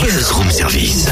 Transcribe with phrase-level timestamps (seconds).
[0.00, 1.06] Buzz Room Service.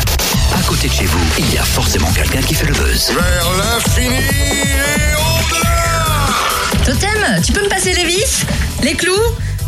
[0.55, 3.11] À côté de chez vous, il y a forcément quelqu'un qui fait le buzz.
[3.11, 8.45] Vers l'infini et au-delà Totem, tu peux me passer les vis?
[8.83, 9.13] Les clous?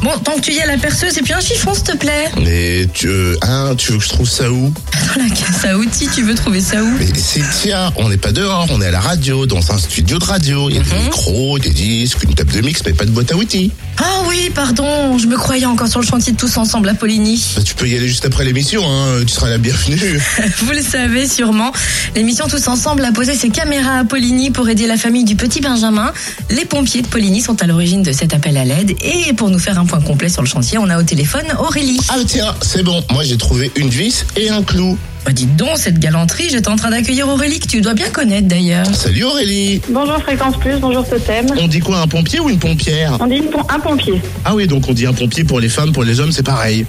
[0.02, 2.30] Bon, tant que tu y as la perceuse et puis un chiffon, s'il te plaît.
[2.40, 3.08] Mais tu,
[3.42, 6.34] hein, tu veux que je trouve ça où Dans la caisse à outils, tu veux
[6.34, 9.46] trouver ça où Mais c'est tiens, on n'est pas dehors, on est à la radio,
[9.46, 10.70] dans un studio de radio.
[10.70, 13.32] Il y a des micros, des disques, une table de mix, mais pas de boîte
[13.32, 13.72] à outils.
[13.98, 17.44] Ah oui, pardon, je me croyais encore sur le chantier de Tous Ensemble à Poligny.
[17.56, 20.20] Bah, tu peux y aller juste après l'émission, hein, tu seras la bienvenue.
[20.58, 21.72] Vous le savez sûrement,
[22.14, 25.60] l'émission Tous Ensemble a posé ses caméras à Poligny pour aider la famille du petit
[25.60, 26.12] Benjamin.
[26.50, 29.58] Les pompiers de Poligny sont à l'origine de cet appel à l'aide et pour nous
[29.58, 31.98] faire un point complet sur le chantier, on a au téléphone Aurélie.
[32.08, 34.96] Ah tiens, c'est bon, moi j'ai trouvé une vis et un clou.
[35.24, 38.46] Bah, dites donc, cette galanterie, j'étais en train d'accueillir Aurélie que tu dois bien connaître
[38.46, 38.86] d'ailleurs.
[38.94, 41.46] Salut Aurélie Bonjour Fréquence Plus, bonjour Totem.
[41.58, 43.16] On dit quoi, un pompier ou une pompière?
[43.20, 45.68] On dit une pom- un pompier Ah oui, donc on dit un pompier pour les
[45.68, 46.86] femmes, pour les hommes, c'est pareil.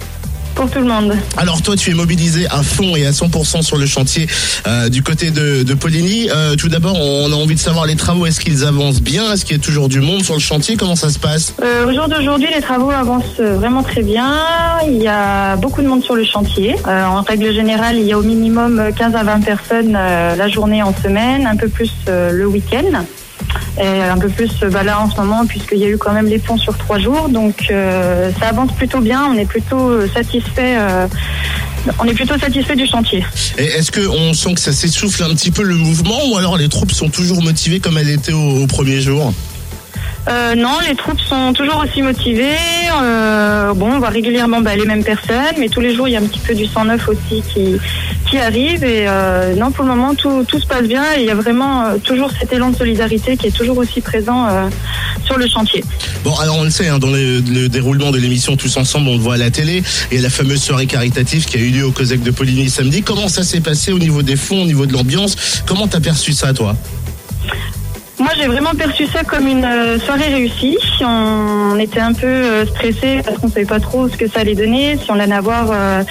[0.54, 1.16] Pour tout le monde.
[1.36, 4.26] Alors toi, tu es mobilisé à fond et à 100% sur le chantier
[4.66, 6.28] euh, du côté de, de Poligny.
[6.30, 8.26] Euh, tout d'abord, on a envie de savoir les travaux.
[8.26, 9.32] Est-ce qu'ils avancent bien?
[9.32, 10.76] Est-ce qu'il y a toujours du monde sur le chantier?
[10.76, 11.54] Comment ça se passe?
[11.62, 14.36] Euh, au jour d'aujourd'hui, les travaux avancent euh, vraiment très bien.
[14.86, 16.76] Il y a beaucoup de monde sur le chantier.
[16.86, 20.36] Euh, en règle générale, il y a au minimum euh, 15 à 20 personnes euh,
[20.36, 23.04] la journée en semaine, un peu plus euh, le week-end.
[23.78, 26.26] Et un peu plus bah, là en ce moment puisqu'il y a eu quand même
[26.26, 27.28] les ponts sur trois jours.
[27.28, 29.26] Donc euh, ça avance plutôt bien.
[29.32, 31.06] On est plutôt euh, satisfait euh,
[31.98, 33.24] on est plutôt satisfait du chantier.
[33.56, 36.92] Est-ce qu'on sent que ça s'essouffle un petit peu le mouvement ou alors les troupes
[36.92, 39.32] sont toujours motivées comme elles étaient au, au premier jour?
[40.28, 42.56] Euh, non, les troupes sont toujours aussi motivées.
[43.02, 46.16] Euh, bon, on voit régulièrement bah, les mêmes personnes, mais tous les jours il y
[46.16, 47.76] a un petit peu du sang neuf aussi qui
[48.30, 48.84] qui arrive.
[48.84, 51.04] Et euh, non, pour le moment tout, tout se passe bien.
[51.18, 54.46] Il y a vraiment euh, toujours cet élan de solidarité qui est toujours aussi présent
[54.46, 54.68] euh,
[55.24, 55.84] sur le chantier.
[56.24, 59.16] Bon, alors on le sait, hein, dans le, le déroulement de l'émission Tous Ensemble, on
[59.16, 61.92] le voit à la télé, et la fameuse soirée caritative qui a eu lieu au
[61.92, 63.02] COSEC de Poligny samedi.
[63.02, 65.62] Comment ça s'est passé au niveau des fonds, au niveau de l'ambiance?
[65.66, 66.76] Comment t'as perçu ça, toi?
[68.40, 70.78] J'ai vraiment perçu ça comme une euh, soirée réussie.
[71.02, 74.54] On était un peu euh, stressé parce qu'on savait pas trop ce que ça allait
[74.54, 76.02] donner, si on allait avoir, euh,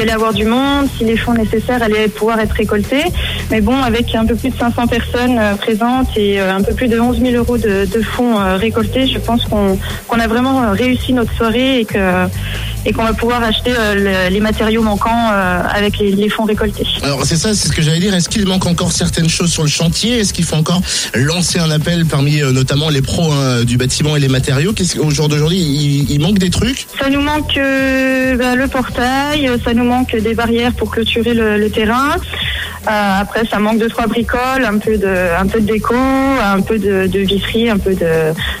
[0.00, 3.04] allait avoir du monde, si les fonds nécessaires allaient pouvoir être récoltés.
[3.52, 6.72] Mais bon, avec un peu plus de 500 personnes euh, présentes et euh, un peu
[6.74, 10.70] plus de 11 000 euros de, de fonds euh, récoltés, je pense qu'on a vraiment
[10.72, 11.98] réussi notre soirée et que
[12.84, 16.44] et qu'on va pouvoir acheter euh, le- les matériaux manquants euh, avec les, les fonds
[16.44, 16.84] récoltés.
[17.04, 18.12] Alors c'est ça, c'est ce que j'allais dire.
[18.14, 20.18] Est-ce qu'il manque encore certaines choses sur le chantier?
[20.18, 20.80] Est-ce qu'il faut encore
[21.14, 24.72] lancer un appel parmi euh, notamment les pros hein, du bâtiment et les matériaux?
[24.72, 26.86] Qu'au jour d'aujourd'hui, il, il manque des trucs?
[26.98, 31.70] Ça nous manque bah, le portail, ça nous manque des barrières pour clôturer le, le
[31.70, 32.16] terrain.
[32.88, 35.06] Euh, après, ça manque de trois bricoles, un peu de,
[35.38, 38.06] un peu de déco, un peu de, de un peu de,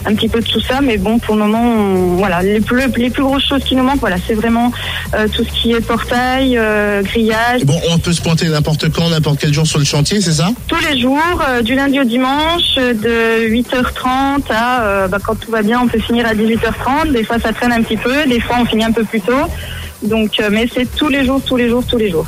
[0.06, 0.80] un petit peu de tout ça.
[0.80, 3.82] Mais bon, pour le moment, on- voilà, les plus, les plus grosses choses qui nous
[3.82, 4.70] manquent, voilà, c'est vraiment
[5.14, 9.08] euh, tout ce qui est portail, euh, grillage, Bon, on peut se pointer n'importe quand,
[9.10, 10.50] n'importe quel jour sur le chantier, c'est ça?
[10.68, 11.18] Tous les jours,
[11.48, 15.88] euh, du lundi au dimanche, de 8h30 à, euh, bah, quand tout va bien, on
[15.88, 17.12] peut finir à 18h30.
[17.12, 19.32] Des fois, ça traîne un petit peu, des fois, on finit un peu plus tôt.
[20.02, 22.26] Donc, euh, mais c'est tous les jours, tous les jours, tous les jours.